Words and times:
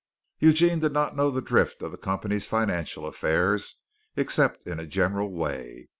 Eugene 0.39 0.79
did 0.79 0.93
not 0.93 1.15
know 1.15 1.29
the 1.29 1.43
drift 1.43 1.83
of 1.83 1.91
the 1.91 1.97
company's 1.99 2.47
financial 2.47 3.05
affairs, 3.05 3.75
except 4.15 4.65
in 4.67 4.79
a 4.79 4.87
general 4.87 5.31
way. 5.31 5.89